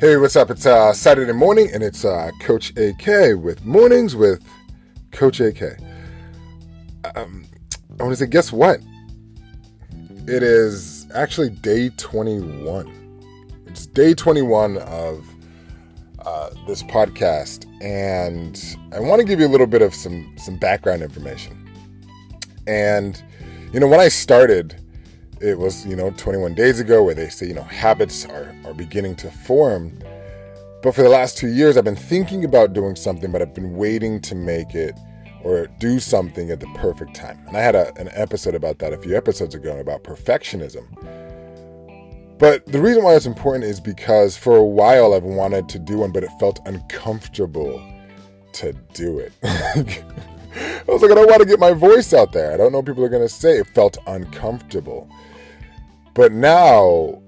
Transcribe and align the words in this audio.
Hey, 0.00 0.16
what's 0.16 0.36
up? 0.36 0.48
It's 0.48 0.64
uh, 0.64 0.92
Saturday 0.92 1.32
morning, 1.32 1.70
and 1.74 1.82
it's 1.82 2.04
uh, 2.04 2.30
Coach 2.38 2.70
AK 2.76 3.34
with 3.36 3.64
Mornings 3.64 4.14
with 4.14 4.40
Coach 5.10 5.40
AK. 5.40 5.76
Um, 7.16 7.44
I 7.98 8.04
want 8.04 8.12
to 8.12 8.16
say, 8.16 8.28
guess 8.28 8.52
what? 8.52 8.78
It 10.28 10.44
is 10.44 11.08
actually 11.12 11.50
day 11.50 11.90
21. 11.96 13.58
It's 13.66 13.86
day 13.86 14.14
21 14.14 14.78
of 14.78 15.26
uh, 16.20 16.50
this 16.68 16.84
podcast, 16.84 17.66
and 17.82 18.78
I 18.94 19.00
want 19.00 19.20
to 19.20 19.26
give 19.26 19.40
you 19.40 19.48
a 19.48 19.50
little 19.50 19.66
bit 19.66 19.82
of 19.82 19.92
some 19.96 20.32
some 20.38 20.58
background 20.58 21.02
information. 21.02 21.68
And 22.68 23.20
you 23.72 23.80
know, 23.80 23.88
when 23.88 23.98
I 23.98 24.10
started 24.10 24.80
it 25.40 25.58
was, 25.58 25.86
you 25.86 25.96
know, 25.96 26.10
21 26.10 26.54
days 26.54 26.80
ago 26.80 27.02
where 27.02 27.14
they 27.14 27.28
say, 27.28 27.46
you 27.46 27.54
know, 27.54 27.62
habits 27.62 28.24
are, 28.26 28.54
are 28.64 28.74
beginning 28.74 29.16
to 29.16 29.30
form. 29.30 29.98
But 30.82 30.94
for 30.94 31.02
the 31.02 31.08
last 31.08 31.36
two 31.36 31.48
years, 31.48 31.76
I've 31.76 31.84
been 31.84 31.96
thinking 31.96 32.44
about 32.44 32.72
doing 32.72 32.96
something, 32.96 33.32
but 33.32 33.42
I've 33.42 33.54
been 33.54 33.76
waiting 33.76 34.20
to 34.22 34.34
make 34.34 34.74
it 34.74 34.98
or 35.42 35.66
do 35.78 35.98
something 36.00 36.50
at 36.50 36.60
the 36.60 36.66
perfect 36.74 37.14
time. 37.14 37.42
And 37.46 37.56
I 37.56 37.60
had 37.60 37.74
a, 37.74 37.92
an 37.98 38.08
episode 38.12 38.54
about 38.54 38.78
that 38.78 38.92
a 38.92 38.98
few 38.98 39.16
episodes 39.16 39.54
ago 39.54 39.78
about 39.78 40.04
perfectionism. 40.04 40.86
But 42.38 42.66
the 42.66 42.80
reason 42.80 43.02
why 43.02 43.14
it's 43.14 43.26
important 43.26 43.64
is 43.64 43.80
because 43.80 44.36
for 44.36 44.56
a 44.56 44.64
while 44.64 45.12
I've 45.12 45.24
wanted 45.24 45.68
to 45.70 45.78
do 45.78 45.98
one, 45.98 46.12
but 46.12 46.22
it 46.22 46.30
felt 46.38 46.60
uncomfortable 46.66 47.82
to 48.52 48.72
do 48.94 49.18
it. 49.18 49.32
I 49.42 50.82
was 50.86 51.02
like, 51.02 51.10
I 51.10 51.14
don't 51.14 51.28
want 51.28 51.40
to 51.40 51.48
get 51.48 51.60
my 51.60 51.72
voice 51.72 52.12
out 52.12 52.32
there. 52.32 52.52
I 52.52 52.56
don't 52.56 52.72
know 52.72 52.78
what 52.78 52.86
people 52.86 53.04
are 53.04 53.08
going 53.08 53.26
to 53.26 53.28
say. 53.28 53.58
It 53.58 53.66
felt 53.68 53.98
uncomfortable. 54.06 55.08
But 56.18 56.32
now, 56.32 57.22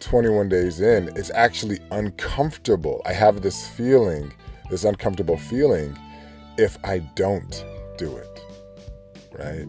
21 0.00 0.50
days 0.50 0.82
in, 0.82 1.08
it's 1.16 1.30
actually 1.30 1.78
uncomfortable. 1.92 3.00
I 3.06 3.14
have 3.14 3.40
this 3.40 3.66
feeling, 3.66 4.34
this 4.68 4.84
uncomfortable 4.84 5.38
feeling, 5.38 5.98
if 6.58 6.76
I 6.84 6.98
don't 7.14 7.64
do 7.96 8.14
it. 8.18 8.40
Right? 9.32 9.66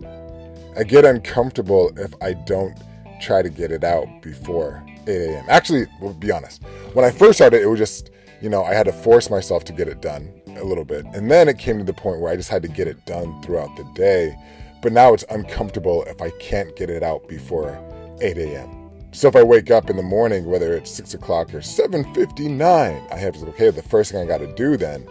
I 0.78 0.84
get 0.84 1.06
uncomfortable 1.06 1.94
if 1.96 2.14
I 2.22 2.34
don't 2.34 2.78
try 3.22 3.42
to 3.42 3.50
get 3.50 3.72
it 3.72 3.86
out 3.86 4.10
before 4.22 4.84
8 5.08 5.22
a.m. 5.22 5.46
Actually, 5.48 5.86
we'll 6.02 6.14
be 6.14 6.34
honest. 6.34 6.62
When 6.92 7.06
I 7.06 7.12
first 7.12 7.38
started, 7.38 7.62
it 7.62 7.68
was 7.68 7.80
just, 7.80 8.12
you 8.42 8.50
know, 8.50 8.66
I 8.66 8.74
had 8.74 8.88
to 8.88 8.92
force 8.92 9.30
myself 9.30 9.64
to 9.66 9.72
get 9.72 9.88
it 9.88 10.02
done 10.02 10.34
a 10.58 10.66
little 10.66 10.84
bit. 10.84 11.06
And 11.14 11.32
then 11.32 11.48
it 11.48 11.58
came 11.58 11.78
to 11.78 11.86
the 11.86 11.94
point 11.94 12.20
where 12.20 12.30
I 12.30 12.36
just 12.36 12.50
had 12.50 12.62
to 12.64 12.68
get 12.68 12.90
it 12.90 13.06
done 13.06 13.42
throughout 13.42 13.74
the 13.78 13.86
day. 13.96 14.36
But 14.82 14.92
now 14.92 15.14
it's 15.14 15.24
uncomfortable 15.30 16.04
if 16.08 16.22
I 16.22 16.30
can't 16.42 16.76
get 16.76 16.90
it 16.90 17.04
out 17.04 17.26
before 17.30 17.82
8 18.22 18.38
a.m. 18.38 18.86
So 19.12 19.28
if 19.30 19.36
I 19.36 19.44
wake 19.44 19.72
up 19.72 19.90
in 19.90 19.96
the 19.96 20.04
morning, 20.04 20.46
whether 20.46 20.74
it's 20.74 20.92
6 20.92 21.14
o'clock 21.14 21.54
or 21.54 21.60
7.59, 21.60 23.12
I 23.12 23.18
have 23.18 23.36
to 23.36 23.48
okay, 23.48 23.70
the 23.70 23.82
first 23.82 24.12
thing 24.12 24.22
I 24.22 24.26
got 24.26 24.40
to 24.40 24.54
do 24.56 24.78
then 24.78 25.08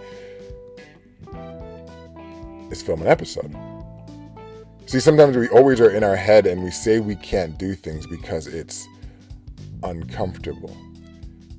is 2.71 2.83
film 2.83 3.03
an 3.03 3.09
episode. 3.09 3.55
See, 4.87 5.01
sometimes 5.01 5.37
we 5.37 5.49
always 5.49 5.81
are 5.81 5.91
in 5.91 6.05
our 6.05 6.17
head 6.17 6.47
and 6.47 6.63
we 6.63 6.71
say 6.71 7.01
we 7.01 7.17
can't 7.17 7.57
do 7.57 7.75
things 7.75 8.07
because 8.07 8.47
it's 8.47 8.87
uncomfortable. 9.83 10.77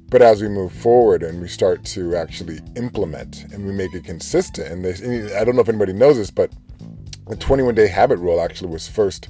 But 0.10 0.22
as 0.22 0.42
we 0.42 0.48
move 0.48 0.72
forward 0.72 1.24
and 1.24 1.42
we 1.42 1.48
start 1.48 1.84
to 1.86 2.16
actually 2.16 2.60
implement 2.76 3.46
and 3.52 3.66
we 3.66 3.72
make 3.72 3.96
it 3.96 4.04
consistent, 4.04 4.72
and, 4.72 4.86
and 4.86 5.32
I 5.32 5.44
don't 5.44 5.56
know 5.56 5.62
if 5.62 5.70
anybody 5.70 5.94
knows 5.94 6.18
this, 6.18 6.30
but 6.30 6.52
the 7.28 7.36
21 7.36 7.74
day 7.74 7.88
habit 7.88 8.20
rule 8.20 8.40
actually 8.40 8.70
was 8.70 8.88
first 8.88 9.30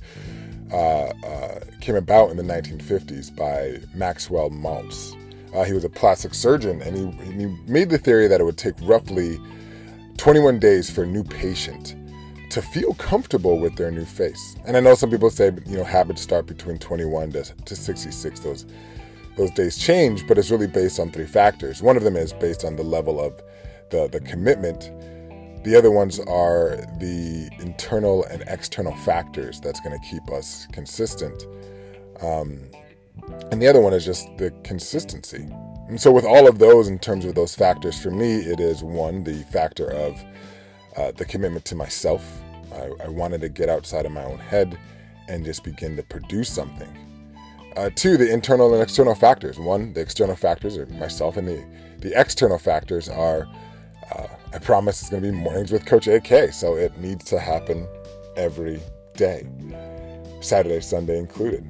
uh, 0.71 1.11
uh, 1.25 1.59
came 1.81 1.95
about 1.95 2.31
in 2.31 2.37
the 2.37 2.43
1950s 2.43 3.35
by 3.35 3.79
Maxwell 3.93 4.49
Maltz. 4.49 5.15
Uh, 5.53 5.63
he 5.63 5.73
was 5.73 5.83
a 5.83 5.89
plastic 5.89 6.33
surgeon, 6.33 6.81
and 6.81 6.97
he, 6.97 7.31
he 7.31 7.45
made 7.71 7.89
the 7.89 7.97
theory 7.97 8.27
that 8.27 8.41
it 8.41 8.43
would 8.43 8.57
take 8.57 8.75
roughly 8.81 9.39
21 10.17 10.59
days 10.59 10.89
for 10.89 11.03
a 11.03 11.07
new 11.07 11.23
patient 11.23 11.95
to 12.49 12.61
feel 12.61 12.93
comfortable 12.95 13.59
with 13.59 13.75
their 13.75 13.91
new 13.91 14.05
face. 14.05 14.55
And 14.65 14.77
I 14.77 14.79
know 14.79 14.95
some 14.95 15.09
people 15.09 15.29
say, 15.29 15.51
you 15.65 15.77
know, 15.77 15.83
habits 15.83 16.21
start 16.21 16.45
between 16.45 16.77
21 16.77 17.31
to, 17.33 17.43
to 17.43 17.75
66. 17.75 18.39
Those 18.39 18.65
those 19.35 19.51
days 19.51 19.77
change, 19.77 20.25
but 20.27 20.37
it's 20.37 20.49
really 20.49 20.67
based 20.67 20.99
on 20.99 21.11
three 21.11 21.25
factors. 21.25 21.81
One 21.81 21.97
of 21.97 22.03
them 22.03 22.15
is 22.15 22.31
based 22.31 22.63
on 22.63 22.77
the 22.77 22.83
level 22.83 23.19
of 23.19 23.41
the, 23.89 24.07
the 24.07 24.21
commitment 24.21 24.91
the 25.65 25.75
other 25.75 25.89
ones 25.89 26.19
are 26.19 26.77
the 26.99 27.49
internal 27.59 28.23
and 28.25 28.43
external 28.45 28.95
factors 28.97 29.59
that's 29.59 29.79
going 29.79 29.99
to 29.99 30.07
keep 30.07 30.31
us 30.31 30.67
consistent. 30.71 31.47
Um, 32.21 32.61
and 33.51 33.59
the 33.59 33.67
other 33.67 33.81
one 33.81 33.91
is 33.91 34.05
just 34.05 34.27
the 34.37 34.51
consistency. 34.63 35.49
And 35.87 35.99
so, 35.99 36.11
with 36.11 36.23
all 36.23 36.47
of 36.47 36.59
those, 36.59 36.87
in 36.87 36.99
terms 36.99 37.25
of 37.25 37.33
those 37.33 37.55
factors, 37.55 37.99
for 37.99 38.11
me, 38.11 38.35
it 38.35 38.59
is 38.59 38.83
one, 38.83 39.23
the 39.23 39.43
factor 39.45 39.89
of 39.89 40.23
uh, 40.97 41.11
the 41.13 41.25
commitment 41.25 41.65
to 41.65 41.75
myself. 41.75 42.23
I, 42.71 42.91
I, 43.03 43.07
wanted 43.07 43.41
to 43.41 43.49
get 43.49 43.67
outside 43.67 44.05
of 44.05 44.11
my 44.11 44.23
own 44.23 44.37
head 44.37 44.77
and 45.27 45.45
just 45.45 45.63
begin 45.63 45.95
to 45.95 46.03
produce 46.03 46.49
something. 46.49 46.89
Uh, 47.75 47.89
two, 47.95 48.17
the 48.17 48.31
internal 48.31 48.73
and 48.73 48.83
external 48.83 49.15
factors. 49.15 49.57
One, 49.57 49.93
the 49.93 50.01
external 50.01 50.35
factors 50.35 50.77
are 50.77 50.85
myself, 50.87 51.37
and 51.37 51.47
the, 51.47 51.65
the 51.99 52.19
external 52.19 52.59
factors 52.59 53.09
are 53.09 53.47
uh, 54.11 54.27
I 54.55 54.57
promise 54.57 55.01
it's 55.01 55.09
going 55.09 55.21
to 55.21 55.31
be 55.31 55.35
mornings 55.35 55.69
with 55.69 55.85
Coach 55.85 56.07
AK. 56.07 56.53
So 56.53 56.77
it 56.77 56.97
needs 56.97 57.25
to 57.25 57.39
happen 57.39 57.85
every 58.37 58.79
day, 59.17 59.45
Saturday, 60.39 60.79
Sunday 60.79 61.19
included. 61.19 61.65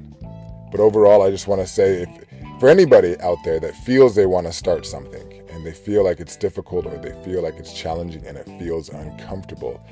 But 0.70 0.78
overall, 0.78 1.22
I 1.22 1.30
just 1.30 1.48
want 1.48 1.60
to 1.60 1.66
say 1.66 2.02
if 2.02 2.60
for 2.60 2.68
anybody 2.68 3.18
out 3.18 3.38
there 3.44 3.58
that 3.58 3.74
feels 3.74 4.14
they 4.14 4.26
want 4.26 4.46
to 4.46 4.52
start 4.52 4.86
something 4.86 5.42
and 5.50 5.66
they 5.66 5.72
feel 5.72 6.04
like 6.04 6.20
it's 6.20 6.36
difficult 6.36 6.86
or 6.86 6.96
they 6.98 7.12
feel 7.24 7.42
like 7.42 7.54
it's 7.56 7.72
challenging 7.72 8.24
and 8.24 8.38
it 8.38 8.46
feels 8.56 8.88
uncomfortable, 8.88 9.84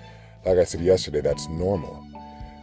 like 0.46 0.58
I 0.58 0.64
said 0.64 0.80
yesterday, 0.80 1.20
that's 1.20 1.48
normal. 1.48 2.06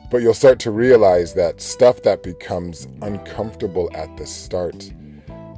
But 0.09 0.21
you'll 0.21 0.33
start 0.33 0.59
to 0.59 0.71
realize 0.71 1.33
that 1.33 1.59
stuff 1.59 2.03
that 2.03 2.23
becomes 2.23 2.87
uncomfortable 3.01 3.89
at 3.93 4.15
the 4.15 4.25
start 4.25 4.93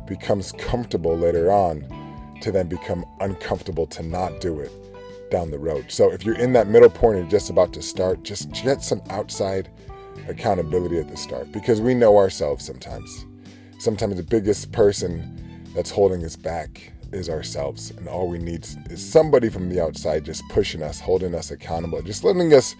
becomes 0.08 0.52
comfortable 0.54 1.16
later 1.16 1.52
on 1.52 1.86
to 2.42 2.52
then 2.52 2.68
become 2.68 3.06
uncomfortable 3.20 3.88
to 3.88 4.04
not 4.04 4.42
do 4.42 4.60
it 4.60 4.72
down 5.32 5.52
the 5.52 5.60
road. 5.60 5.86
So 5.90 6.12
if 6.12 6.26
you're 6.26 6.38
in 6.38 6.54
that 6.54 6.68
middle 6.68 6.90
point 6.90 7.18
and 7.18 7.30
just 7.30 7.50
about 7.50 7.74
to 7.74 7.82
start, 7.82 8.24
just 8.24 8.52
get 8.64 8.82
some 8.84 9.02
outside 9.10 9.70
accountability 10.28 11.00
at 11.00 11.10
the 11.10 11.18
start 11.18 11.52
because 11.52 11.82
we 11.82 11.94
know 11.94 12.18
ourselves 12.18 12.66
sometimes. 12.66 13.26
Sometimes 13.80 14.16
the 14.16 14.24
biggest 14.24 14.72
person 14.72 15.66
that's 15.76 15.90
holding 15.90 16.24
us 16.24 16.36
back 16.36 16.94
is 17.12 17.30
ourselves. 17.30 17.92
And 17.92 18.08
all 18.08 18.28
we 18.28 18.38
need 18.38 18.68
is 18.90 19.04
somebody 19.04 19.50
from 19.50 19.70
the 19.70 19.82
outside 19.82 20.24
just 20.24 20.48
pushing 20.50 20.84
us, 20.84 21.00
holding 21.00 21.34
us 21.36 21.52
accountable, 21.52 22.02
just 22.02 22.24
letting 22.24 22.54
us 22.54 22.76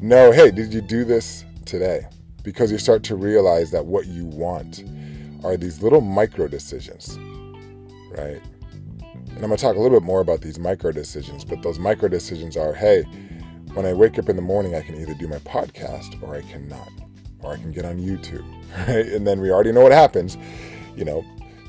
know, 0.00 0.30
hey, 0.32 0.50
did 0.50 0.72
you 0.72 0.80
do 0.80 1.04
this 1.04 1.44
today? 1.64 2.06
Because 2.42 2.70
you 2.70 2.78
start 2.78 3.02
to 3.04 3.16
realize 3.16 3.70
that 3.70 3.84
what 3.84 4.06
you 4.06 4.26
want 4.26 4.84
are 5.44 5.56
these 5.56 5.82
little 5.82 6.00
micro 6.00 6.48
decisions, 6.48 7.18
right? 8.10 8.40
And 9.28 9.44
I'm 9.44 9.50
going 9.50 9.56
to 9.56 9.62
talk 9.62 9.76
a 9.76 9.80
little 9.80 9.98
bit 10.00 10.06
more 10.06 10.20
about 10.20 10.40
these 10.40 10.58
micro 10.58 10.92
decisions, 10.92 11.44
but 11.44 11.62
those 11.62 11.78
micro 11.78 12.08
decisions 12.08 12.56
are 12.56 12.74
hey, 12.74 13.02
when 13.74 13.86
I 13.86 13.92
wake 13.92 14.18
up 14.18 14.28
in 14.28 14.36
the 14.36 14.42
morning, 14.42 14.74
I 14.74 14.82
can 14.82 15.00
either 15.00 15.14
do 15.14 15.28
my 15.28 15.38
podcast 15.38 16.20
or 16.22 16.34
I 16.34 16.42
cannot, 16.42 16.90
or 17.40 17.52
I 17.52 17.56
can 17.56 17.70
get 17.70 17.84
on 17.84 17.98
YouTube, 17.98 18.44
right? 18.88 19.06
And 19.06 19.26
then 19.26 19.40
we 19.40 19.52
already 19.52 19.72
know 19.72 19.82
what 19.82 19.92
happens. 19.92 20.36
You 20.96 21.04
know, 21.04 21.24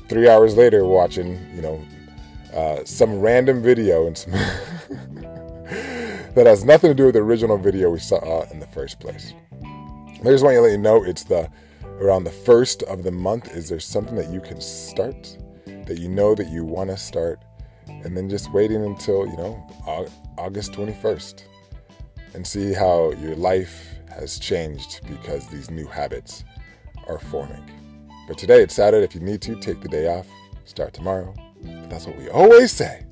three 0.08 0.28
hours 0.28 0.56
later, 0.56 0.84
watching, 0.84 1.38
you 1.54 1.62
know, 1.62 1.84
uh, 2.52 2.84
some 2.84 3.20
random 3.20 3.62
video 3.62 4.06
and 4.08 4.18
some 4.18 4.32
that 6.34 6.46
has 6.46 6.64
nothing 6.64 6.90
to 6.90 6.94
do 6.94 7.04
with 7.06 7.14
the 7.14 7.20
original 7.20 7.56
video 7.56 7.90
we 7.90 7.98
saw 7.98 8.16
uh, 8.16 8.48
in 8.50 8.58
the 8.58 8.66
first 8.68 8.98
place. 8.98 9.34
I 9.62 10.24
just 10.24 10.44
want 10.44 10.54
to 10.54 10.60
let 10.60 10.72
you 10.72 10.78
know 10.78 11.04
it's 11.04 11.22
the 11.22 11.48
around 12.00 12.24
the 12.24 12.30
first 12.30 12.82
of 12.84 13.04
the 13.04 13.12
month. 13.12 13.54
Is 13.54 13.68
there 13.68 13.80
something 13.80 14.16
that 14.16 14.30
you 14.30 14.40
can 14.40 14.60
start 14.60 15.36
that 15.86 15.98
you 15.98 16.08
know 16.08 16.34
that 16.34 16.48
you 16.48 16.64
want 16.64 16.90
to 16.90 16.96
start 16.96 17.40
and 18.04 18.16
then 18.16 18.28
just 18.28 18.52
waiting 18.52 18.84
until, 18.84 19.26
you 19.26 19.36
know, 19.36 20.08
August 20.38 20.72
21st 20.72 21.44
and 22.34 22.46
see 22.46 22.72
how 22.72 23.12
your 23.12 23.36
life 23.36 23.94
has 24.08 24.38
changed 24.38 25.00
because 25.08 25.46
these 25.48 25.70
new 25.70 25.86
habits 25.86 26.44
are 27.06 27.18
forming. 27.18 27.64
But 28.28 28.38
today 28.38 28.62
it's 28.62 28.74
Saturday. 28.74 29.04
If 29.04 29.14
you 29.14 29.20
need 29.20 29.42
to, 29.42 29.56
take 29.60 29.80
the 29.80 29.88
day 29.88 30.06
off, 30.06 30.26
start 30.64 30.92
tomorrow. 30.92 31.34
But 31.62 31.90
that's 31.90 32.06
what 32.06 32.16
we 32.16 32.28
always 32.28 32.72
say. 32.72 33.04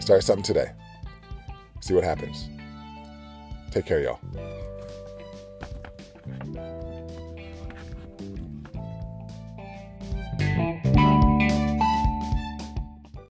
Start 0.00 0.24
something 0.24 0.42
today. 0.42 0.72
See 1.80 1.94
what 1.94 2.04
happens. 2.04 2.48
Take 3.70 3.86
care, 3.86 4.00
y'all. 4.00 4.20